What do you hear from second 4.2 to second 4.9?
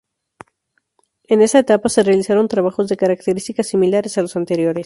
las anteriores.